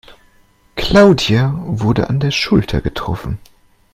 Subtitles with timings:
[0.75, 3.37] Claudia wurde an der Schulter getroffen.